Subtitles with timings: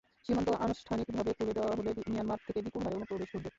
[0.25, 3.49] সীমান্ত আনুষ্ঠানিকভাবে খুলে দেওয়া হলে মিয়ানমার থেকে বিপুল হারে অনুপ্রবেশ ঘটবে।